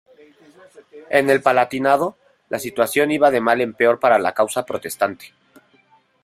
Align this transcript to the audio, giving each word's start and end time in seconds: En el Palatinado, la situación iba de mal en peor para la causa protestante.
En 1.11 1.29
el 1.29 1.43
Palatinado, 1.43 2.17
la 2.49 2.57
situación 2.57 3.11
iba 3.11 3.29
de 3.29 3.39
mal 3.39 3.61
en 3.61 3.75
peor 3.75 3.99
para 3.99 4.17
la 4.17 4.33
causa 4.33 4.65
protestante. 4.65 5.27